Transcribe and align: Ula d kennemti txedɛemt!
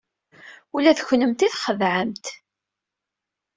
Ula 0.75 0.91
d 0.97 0.99
kennemti 1.03 1.47
txedɛemt! 1.53 2.25